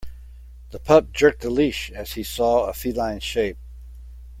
The 0.71 0.79
pup 0.79 1.11
jerked 1.11 1.41
the 1.41 1.51
leash 1.51 1.91
as 1.91 2.13
he 2.13 2.23
saw 2.23 2.65
a 2.65 2.73
feline 2.73 3.19
shape. 3.19 3.59